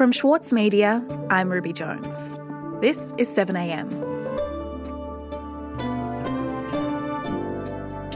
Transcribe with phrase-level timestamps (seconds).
[0.00, 2.38] From Schwartz Media, I'm Ruby Jones.
[2.80, 3.90] This is 7am.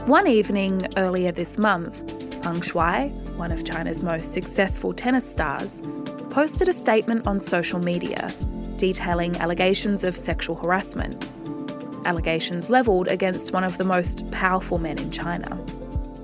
[0.07, 1.99] One evening earlier this month,
[2.41, 5.83] Peng Shuai, one of China's most successful tennis stars,
[6.31, 8.33] posted a statement on social media
[8.77, 11.29] detailing allegations of sexual harassment.
[12.05, 15.63] Allegations levelled against one of the most powerful men in China.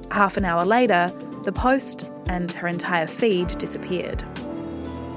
[0.10, 1.12] Half an hour later,
[1.44, 4.24] the post and her entire feed disappeared.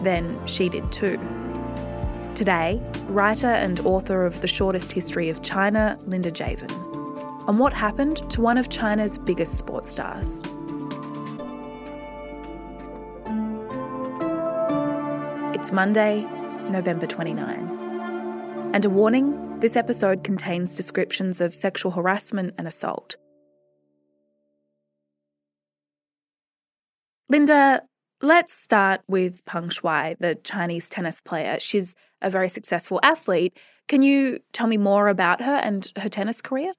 [0.03, 1.17] Then she did too.
[2.35, 6.73] Today, writer and author of The Shortest History of China, Linda Jaivin,
[7.47, 10.43] on what happened to one of China's biggest sports stars.
[15.55, 16.23] It's Monday,
[16.69, 18.71] November 29.
[18.75, 23.17] And a warning this episode contains descriptions of sexual harassment and assault.
[27.29, 27.83] Linda,
[28.21, 31.59] let's start with Peng Shuai, the Chinese tennis player.
[31.59, 33.57] She's a very successful athlete.
[33.89, 36.75] Can you tell me more about her and her tennis career?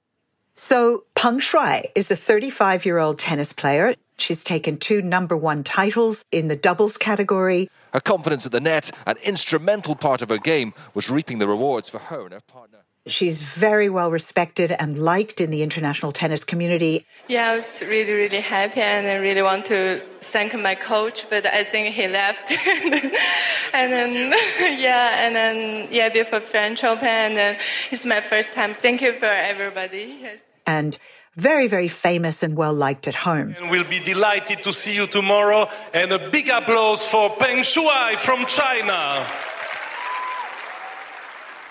[0.53, 3.95] So, Peng Shuai is a 35 year old tennis player.
[4.17, 7.69] She's taken two number one titles in the doubles category.
[7.91, 11.89] Her confidence at the net, an instrumental part of her game, was reaping the rewards
[11.89, 12.85] for her and her partner.
[13.07, 17.05] She's very well respected and liked in the international tennis community.
[17.27, 21.45] Yeah, I was really, really happy and I really want to thank my coach, but
[21.45, 22.51] I think he left.
[23.73, 24.31] and then,
[24.79, 27.57] yeah, and then, yeah, before French Open, and then
[27.91, 28.75] it's my first time.
[28.81, 30.17] Thank you for everybody.
[30.21, 30.39] Yes.
[30.65, 30.97] And
[31.35, 33.55] very, very famous and well liked at home.
[33.59, 35.69] And we'll be delighted to see you tomorrow.
[35.93, 39.27] And a big applause for Peng Shuai from China.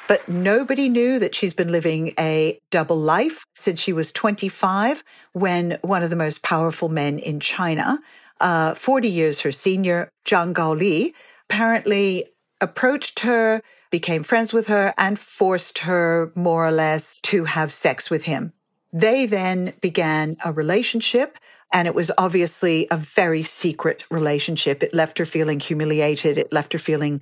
[0.07, 5.03] But nobody knew that she's been living a double life since she was 25
[5.33, 8.01] when one of the most powerful men in China,
[8.41, 11.15] uh, 40 years her senior, Zhang Gaoli,
[11.49, 12.27] apparently
[12.61, 18.11] approached her, became friends with her, and forced her more or less to have sex
[18.11, 18.53] with him.
[18.93, 21.39] They then began a relationship.
[21.73, 24.83] And it was obviously a very secret relationship.
[24.83, 26.39] It left her feeling humiliated.
[26.39, 27.21] It left her feeling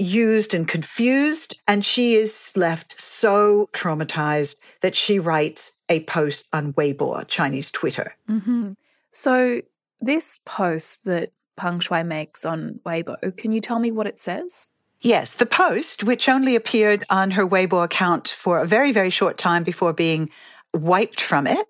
[0.00, 1.56] used and confused.
[1.68, 8.14] And she is left so traumatized that she writes a post on Weibo, Chinese Twitter.
[8.28, 8.72] Mm-hmm.
[9.12, 9.60] So,
[10.00, 14.70] this post that Peng Shuai makes on Weibo, can you tell me what it says?
[15.02, 19.38] Yes, the post, which only appeared on her Weibo account for a very, very short
[19.38, 20.30] time before being
[20.74, 21.66] wiped from it,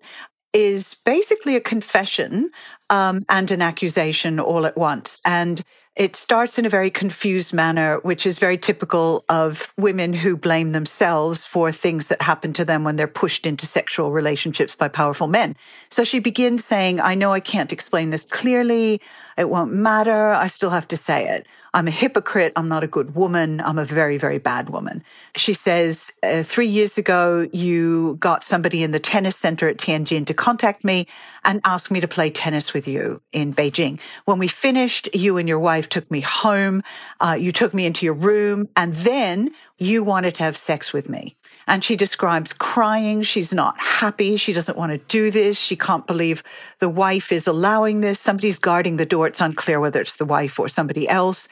[0.53, 2.51] is basically a confession
[2.91, 5.21] um, and an accusation all at once.
[5.25, 5.63] And
[5.95, 10.71] it starts in a very confused manner, which is very typical of women who blame
[10.71, 15.27] themselves for things that happen to them when they're pushed into sexual relationships by powerful
[15.27, 15.55] men.
[15.89, 19.01] So she begins saying, I know I can't explain this clearly.
[19.37, 20.31] It won't matter.
[20.31, 21.45] I still have to say it.
[21.73, 22.53] I'm a hypocrite.
[22.55, 23.61] I'm not a good woman.
[23.61, 25.03] I'm a very, very bad woman.
[25.35, 30.25] She says, uh, three years ago, you got somebody in the tennis center at Tianjin
[30.27, 31.07] to contact me
[31.43, 33.99] and ask me to play tennis with you in Beijing.
[34.25, 36.83] When we finished, you and your wife took me home.
[37.19, 41.09] Uh, you took me into your room and then you wanted to have sex with
[41.09, 41.35] me.
[41.67, 43.23] And she describes crying.
[43.23, 44.37] She's not happy.
[44.37, 45.57] She doesn't want to do this.
[45.57, 46.43] She can't believe
[46.79, 48.19] the wife is allowing this.
[48.19, 49.27] Somebody's guarding the door.
[49.27, 51.47] It's unclear whether it's the wife or somebody else.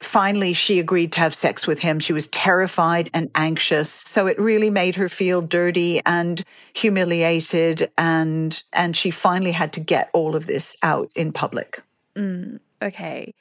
[0.00, 1.98] Finally, she agreed to have sex with him.
[1.98, 3.90] She was terrified and anxious.
[3.90, 7.90] So it really made her feel dirty and humiliated.
[7.96, 11.82] And, and she finally had to get all of this out in public.
[12.14, 13.34] Mm, okay.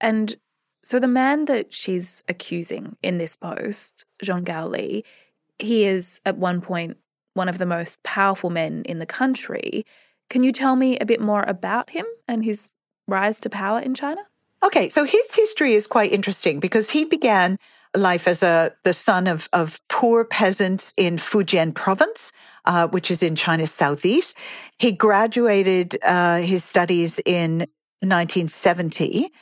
[0.00, 0.34] And
[0.82, 5.04] so the man that she's accusing in this post, Zhang Gaoli,
[5.60, 6.96] he is at one point
[7.34, 9.86] one of the most powerful men in the country.
[10.28, 12.70] Can you tell me a bit more about him and his
[13.06, 14.22] rise to power in China?
[14.62, 17.58] Okay, so his history is quite interesting because he began
[17.96, 22.32] life as a the son of of poor peasants in Fujian province,
[22.64, 24.36] uh, which is in China's southeast.
[24.78, 27.66] He graduated uh, his studies in
[28.00, 29.32] 1970,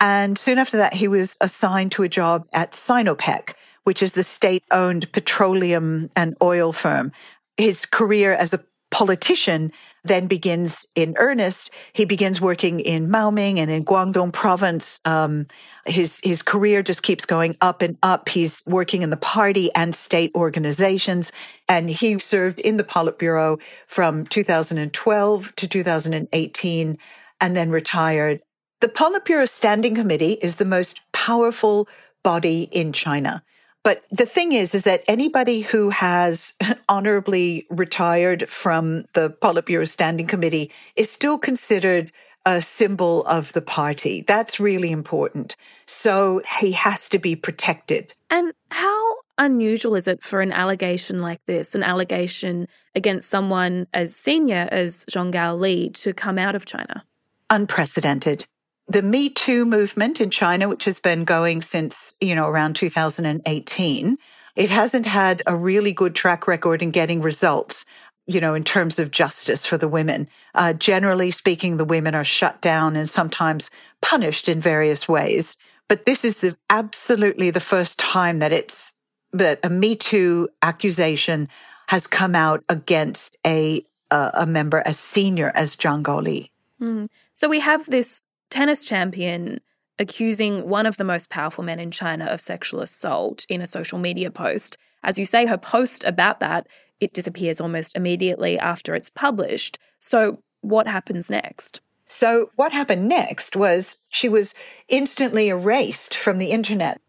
[0.00, 3.52] and soon after that, he was assigned to a job at Sinopec,
[3.84, 7.12] which is the state-owned petroleum and oil firm.
[7.58, 9.72] His career as a politician
[10.04, 11.70] then begins in earnest.
[11.92, 15.00] He begins working in Maoming and in Guangdong province.
[15.04, 15.46] Um,
[15.86, 18.28] his his career just keeps going up and up.
[18.28, 21.32] He's working in the party and state organizations,
[21.68, 26.98] and he served in the Politburo from 2012 to 2018,
[27.40, 28.40] and then retired.
[28.80, 31.86] The Politburo Standing Committee is the most powerful
[32.22, 33.42] body in China.
[33.82, 36.54] But the thing is, is that anybody who has
[36.88, 42.12] honorably retired from the Politburo Standing Committee is still considered
[42.46, 44.24] a symbol of the party.
[44.26, 45.56] That's really important.
[45.86, 48.14] So he has to be protected.
[48.30, 54.16] And how unusual is it for an allegation like this, an allegation against someone as
[54.16, 57.04] senior as Zhang Gaoli, to come out of China?
[57.50, 58.46] Unprecedented.
[58.90, 64.18] The Me Too movement in China, which has been going since, you know, around 2018,
[64.56, 67.86] it hasn't had a really good track record in getting results
[68.26, 70.28] you know, in terms of justice for the women.
[70.54, 73.72] Uh, generally speaking, the women are shut down and sometimes
[74.02, 75.56] punished in various ways.
[75.88, 78.92] But this is the absolutely the first time that it's
[79.32, 81.48] that a Me Too accusation
[81.88, 83.82] has come out against a
[84.12, 86.50] uh, a member as senior as Zhang Gaoli.
[86.80, 87.08] Mm.
[87.34, 89.60] So we have this tennis champion
[89.98, 93.98] accusing one of the most powerful men in China of sexual assault in a social
[93.98, 94.76] media post.
[95.02, 96.66] As you say, her post about that
[97.00, 99.78] it disappears almost immediately after it's published.
[99.98, 101.80] So, what happens next?
[102.08, 104.54] So, what happened next was she was
[104.88, 107.00] instantly erased from the internet.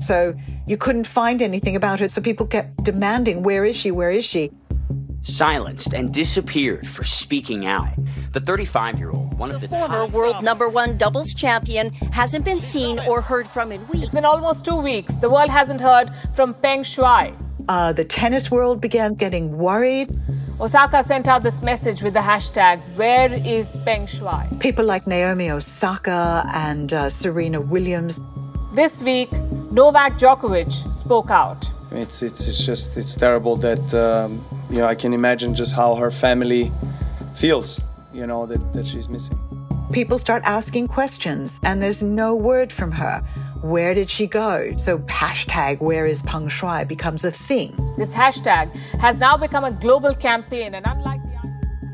[0.00, 0.34] So,
[0.66, 2.08] you couldn't find anything about her.
[2.08, 3.92] So, people kept demanding, Where is she?
[3.92, 4.50] Where is she?
[5.24, 7.88] Silenced and disappeared for speaking out.
[8.32, 12.44] The 35 year old, one the of the former world number one doubles champion, hasn't
[12.44, 14.04] been seen or heard from in weeks.
[14.04, 15.14] It's been almost two weeks.
[15.14, 17.34] The world hasn't heard from Peng Shuai,
[17.68, 20.10] uh, the tennis world began getting worried.
[20.60, 24.60] Osaka sent out this message with the hashtag, Where is Peng Shuai?
[24.60, 28.22] People like Naomi Osaka and uh, Serena Williams.
[28.72, 29.32] This week,
[29.72, 31.70] Novak Djokovic spoke out.
[31.90, 34.44] It's, it's, it's just, it's terrible that, um,
[34.74, 36.72] you know, I can imagine just how her family
[37.36, 37.80] feels,
[38.12, 39.38] you know, that, that she's missing.
[39.92, 43.20] People start asking questions, and there's no word from her.
[43.62, 44.74] Where did she go?
[44.76, 47.94] So hashtag where is Peng Shuai becomes a thing.
[47.96, 51.34] This hashtag has now become a global campaign and unlike the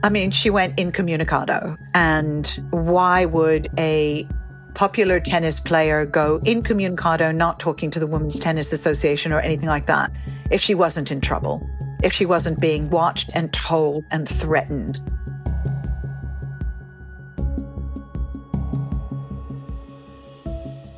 [0.02, 1.76] I mean, she went incommunicado.
[1.92, 4.26] And why would a
[4.74, 9.86] popular tennis player go incommunicado, not talking to the Women's Tennis Association or anything like
[9.86, 10.10] that,
[10.50, 11.68] if she wasn't in trouble,
[12.02, 15.00] if she wasn't being watched and told and threatened?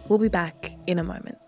[0.08, 1.38] We'll be back in a moment.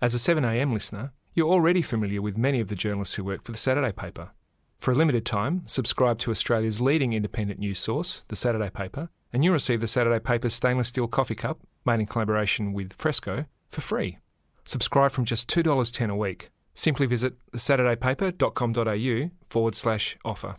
[0.00, 3.52] As a 7am listener, you're already familiar with many of the journalists who work for
[3.52, 4.30] the Saturday paper.
[4.78, 9.42] For a limited time, subscribe to Australia's leading independent news source, the Saturday paper, and
[9.42, 13.80] you'll receive the Saturday paper's stainless steel coffee cup, made in collaboration with Fresco, for
[13.80, 14.18] free.
[14.64, 16.50] Subscribe from just $2.10 a week.
[16.74, 20.56] Simply visit thesaturdaypaper.com.au forward slash offer.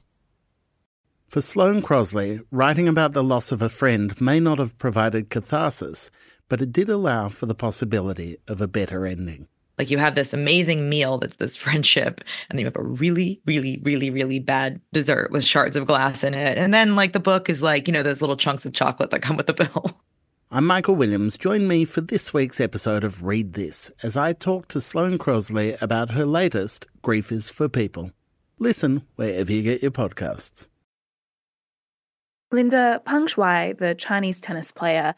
[1.29, 6.09] For Sloane Crosley, writing about the loss of a friend may not have provided catharsis,
[6.49, 9.47] but it did allow for the possibility of a better ending.
[9.77, 13.41] Like you have this amazing meal that's this friendship, and then you have a really,
[13.45, 16.57] really, really, really bad dessert with shards of glass in it.
[16.57, 19.21] And then, like, the book is like, you know, those little chunks of chocolate that
[19.21, 20.01] come with the bill.
[20.51, 21.37] I'm Michael Williams.
[21.37, 25.79] Join me for this week's episode of Read This as I talk to Sloane Crosley
[25.79, 28.13] about her latest, Grief is for People.
[28.57, 30.69] Listen wherever you get your podcasts.
[32.51, 35.13] Linda Peng Shuai, the Chinese tennis player,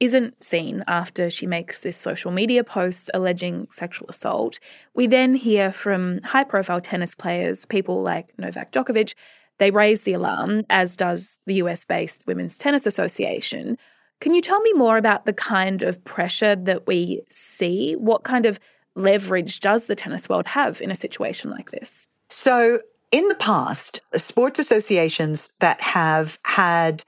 [0.00, 4.58] isn't seen after she makes this social media post alleging sexual assault.
[4.94, 9.12] We then hear from high profile tennis players, people like Novak Djokovic.
[9.58, 13.76] They raise the alarm, as does the US based Women's Tennis Association.
[14.22, 17.94] Can you tell me more about the kind of pressure that we see?
[17.94, 18.60] What kind of
[18.94, 22.06] leverage does the tennis world have in a situation like this?
[22.30, 22.78] So,
[23.10, 27.02] in the past, sports associations that have had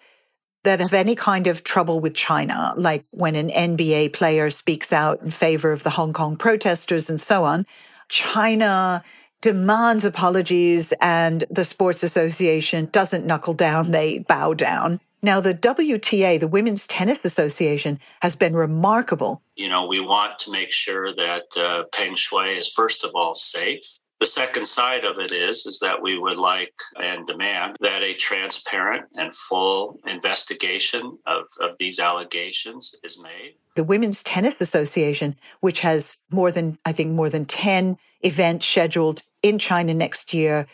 [0.64, 5.22] that have any kind of trouble with China, like when an NBA player speaks out
[5.22, 7.64] in favor of the Hong Kong protesters and so on,
[8.08, 9.04] China
[9.40, 14.98] demands apologies and the sports association doesn't knuckle down, they bow down.
[15.24, 19.42] Now, the WTA, the Women's Tennis Association, has been remarkable.
[19.56, 23.34] You know, we want to make sure that uh, Peng Shuai is, first of all,
[23.34, 28.02] safe the second side of it is is that we would like and demand that
[28.02, 33.56] a transparent and full investigation of, of these allegations is made.
[33.74, 39.22] The Women's Tennis Association, which has more than I think more than 10 events scheduled
[39.42, 40.66] in China next year,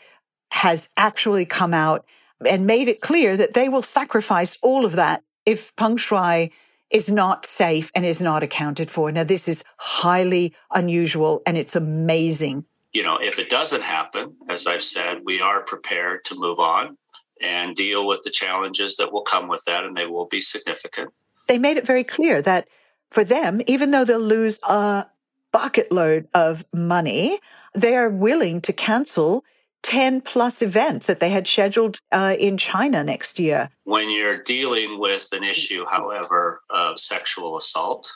[0.53, 2.05] has actually come out
[2.47, 6.51] and made it clear that they will sacrifice all of that if Peng Shuai
[6.91, 9.13] is not safe and is not accounted for.
[9.13, 14.67] Now, this is highly unusual and it's amazing you know, if it doesn't happen, as
[14.67, 16.97] I've said, we are prepared to move on
[17.41, 21.11] and deal with the challenges that will come with that, and they will be significant.
[21.47, 22.69] They made it very clear that
[23.11, 25.07] for them, even though they'll lose a
[25.53, 27.39] bucket load of money.
[27.75, 29.45] They are willing to cancel
[29.83, 33.71] 10 plus events that they had scheduled uh, in China next year.
[33.85, 38.11] When you're dealing with an issue, however, of sexual assault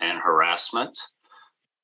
[0.00, 0.98] and harassment,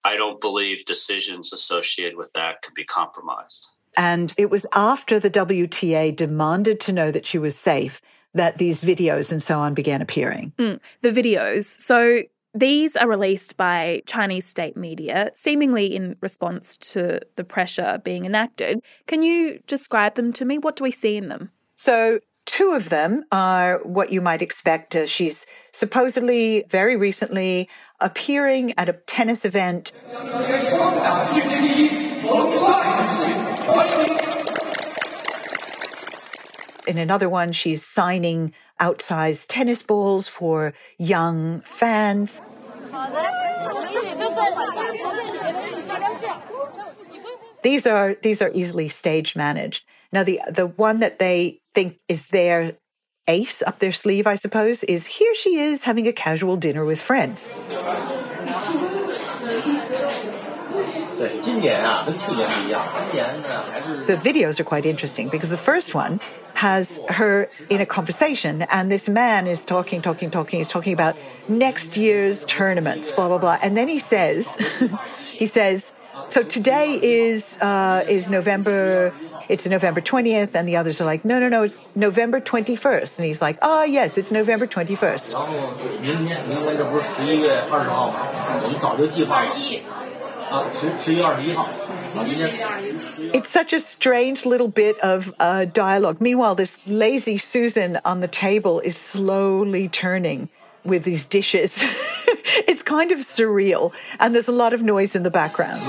[0.04, 3.68] I don't believe decisions associated with that can be compromised.
[3.96, 8.00] And it was after the WTA demanded to know that she was safe
[8.34, 10.52] that these videos and so on began appearing.
[10.58, 11.64] Mm, the videos.
[11.64, 12.22] So
[12.58, 18.80] these are released by Chinese state media, seemingly in response to the pressure being enacted.
[19.06, 20.58] Can you describe them to me?
[20.58, 21.50] What do we see in them?
[21.76, 24.96] So, two of them are what you might expect.
[24.96, 27.68] Uh, she's supposedly very recently
[28.00, 29.92] appearing at a tennis event.
[36.88, 42.40] In another one, she's signing outsized tennis balls for young fans.
[47.62, 49.84] These are these are easily stage managed.
[50.12, 52.78] Now the the one that they think is their
[53.26, 57.00] ace up their sleeve, I suppose, is here she is having a casual dinner with
[57.00, 57.50] friends.
[64.06, 66.20] The videos are quite interesting because the first one
[66.54, 70.58] has her in a conversation, and this man is talking, talking, talking.
[70.58, 71.16] He's talking about
[71.48, 74.56] next year's tournaments, blah blah blah, and then he says,
[75.30, 75.92] he says,
[76.28, 79.14] so today is uh, is November.
[79.48, 83.18] It's November twentieth, and the others are like, no, no, no, it's November twenty first,
[83.18, 85.32] and he's like, ah, oh, yes, it's November twenty first.
[93.34, 96.20] It's such a strange little bit of uh, dialogue.
[96.20, 100.48] Meanwhile, this lazy Susan on the table is slowly turning
[100.84, 101.82] with these dishes.
[102.66, 105.82] it's kind of surreal, and there's a lot of noise in the background.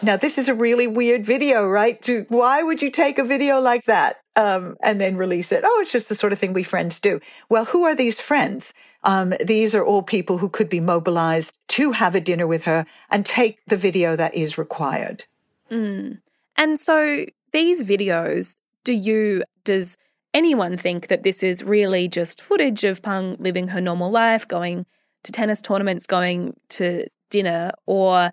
[0.00, 2.00] Now, this is a really weird video, right?
[2.02, 5.64] To, why would you take a video like that um, and then release it?
[5.66, 7.20] Oh, it's just the sort of thing we friends do.
[7.48, 8.74] Well, who are these friends?
[9.02, 12.86] Um, these are all people who could be mobilized to have a dinner with her
[13.10, 15.24] and take the video that is required.
[15.70, 16.20] Mm.
[16.56, 19.96] And so, these videos, do you, does
[20.34, 24.86] anyone think that this is really just footage of Peng living her normal life, going
[25.24, 28.30] to tennis tournaments, going to dinner, or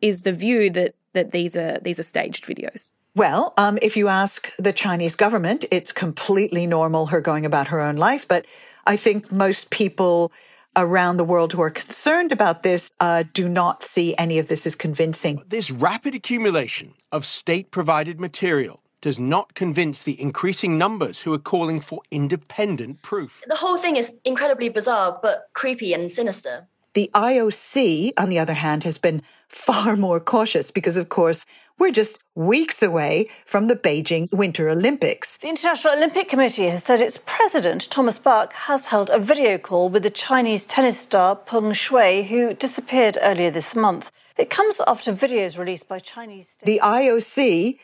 [0.00, 2.90] is the view that that these are these are staged videos?
[3.16, 7.80] Well, um, if you ask the Chinese government, it's completely normal her going about her
[7.80, 8.26] own life.
[8.26, 8.44] But
[8.86, 10.32] I think most people
[10.76, 14.66] around the world who are concerned about this uh, do not see any of this
[14.66, 15.40] as convincing.
[15.46, 21.38] This rapid accumulation of state provided material does not convince the increasing numbers who are
[21.52, 23.44] calling for independent proof.
[23.46, 26.68] The whole thing is incredibly bizarre, but creepy and sinister.
[26.94, 31.44] The IOC, on the other hand, has been far more cautious because, of course,
[31.78, 35.36] we're just weeks away from the Beijing Winter Olympics.
[35.36, 39.90] The International Olympic Committee has said its president, Thomas Bach, has held a video call
[39.90, 44.10] with the Chinese tennis star Peng Shuai, who disappeared earlier this month.
[44.38, 46.48] It comes after videos released by Chinese.
[46.48, 47.78] State- the IOC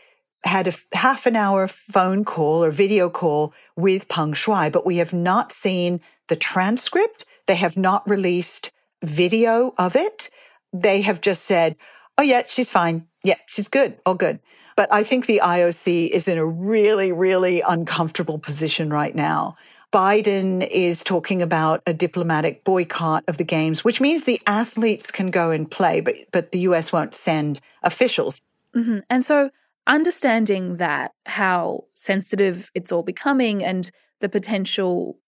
[0.45, 4.97] had a half an hour phone call or video call with Peng Shuai, but we
[4.97, 7.25] have not seen the transcript.
[7.47, 8.71] They have not released
[9.03, 10.31] video of it.
[10.73, 11.77] They have just said,
[12.17, 13.07] oh, yeah, she's fine.
[13.23, 13.99] Yeah, she's good.
[14.07, 14.41] All good.
[14.77, 19.57] But I think the IOC is in a really, really uncomfortable position right now.
[19.93, 25.31] Biden is talking about a diplomatic boycott of the games, which means the athletes can
[25.31, 28.41] go and play, but, but the US won't send officials.
[28.75, 28.99] Mm-hmm.
[29.11, 29.51] And so,
[29.87, 35.19] understanding that, how sensitive it's all becoming, and the potential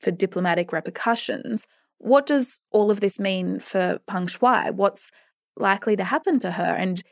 [0.00, 1.66] for diplomatic repercussions,
[1.98, 4.72] what does all of this mean for Peng Shuai?
[4.74, 5.10] What's
[5.56, 6.74] likely to happen to her?
[6.74, 7.02] And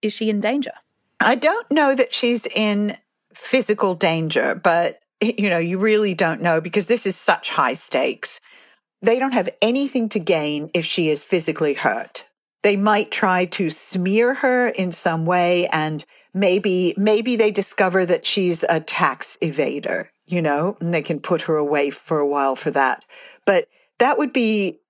[0.00, 0.72] is she in danger?
[1.20, 2.96] I don't know that she's in
[3.32, 8.40] physical danger, but you know, you really don't know because this is such high stakes.
[9.02, 12.26] They don't have anything to gain if she is physically hurt.
[12.68, 18.26] They might try to smear her in some way and maybe maybe they discover that
[18.26, 22.56] she's a tax evader, you know, and they can put her away for a while
[22.56, 23.06] for that.
[23.46, 23.68] But
[24.00, 24.80] that would be,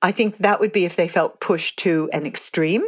[0.00, 2.84] I think that would be if they felt pushed to an extreme.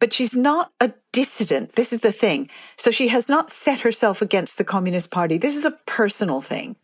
[0.00, 1.72] But she's not a dissident.
[1.72, 2.48] This is the thing.
[2.78, 5.36] So she has not set herself against the Communist Party.
[5.36, 6.76] This is a personal thing.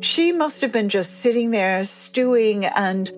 [0.00, 3.12] She must have been just sitting there stewing and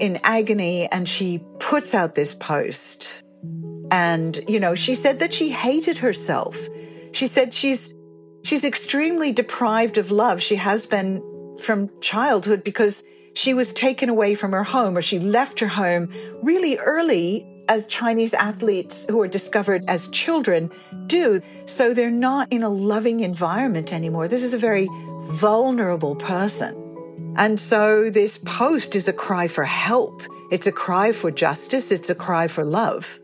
[0.00, 3.22] in agony, and she puts out this post.
[3.90, 6.58] And, you know, she said that she hated herself.
[7.12, 7.94] She said she's
[8.42, 10.42] she's extremely deprived of love.
[10.42, 11.22] She has been
[11.60, 13.02] from childhood because
[13.34, 16.12] she was taken away from her home or she left her home
[16.42, 20.70] really early as Chinese athletes who are discovered as children
[21.06, 21.40] do.
[21.66, 24.28] So they're not in a loving environment anymore.
[24.28, 24.88] This is a very
[25.26, 26.87] vulnerable person.
[27.38, 30.22] And so this post is a cry for help.
[30.50, 31.92] It's a cry for justice.
[31.92, 33.20] It's a cry for love.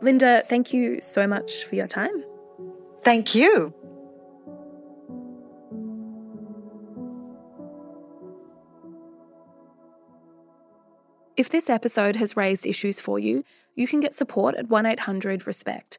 [0.00, 2.24] Linda, thank you so much for your time.
[3.02, 3.74] Thank you.
[11.36, 13.42] If this episode has raised issues for you,
[13.74, 15.98] you can get support at 1 800 RESPECT.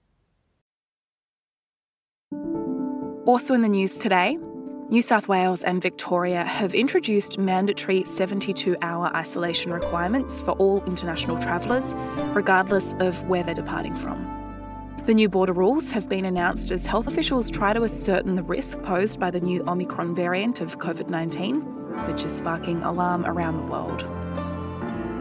[3.27, 4.35] Also in the news today,
[4.89, 11.37] New South Wales and Victoria have introduced mandatory 72 hour isolation requirements for all international
[11.37, 11.93] travellers,
[12.33, 14.27] regardless of where they're departing from.
[15.05, 18.81] The new border rules have been announced as health officials try to ascertain the risk
[18.81, 21.61] posed by the new Omicron variant of COVID 19,
[22.07, 23.99] which is sparking alarm around the world.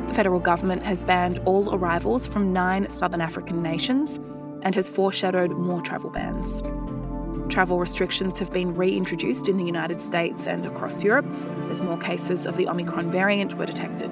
[0.08, 4.18] The federal government has banned all arrivals from nine southern African nations
[4.62, 6.62] and has foreshadowed more travel bans.
[7.50, 11.26] Travel restrictions have been reintroduced in the United States and across Europe
[11.68, 14.08] as more cases of the Omicron variant were detected.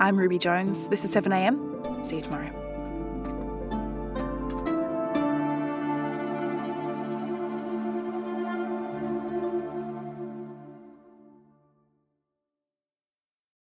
[0.00, 0.88] I'm Ruby Jones.
[0.88, 2.06] This is 7am.
[2.06, 2.61] See you tomorrow.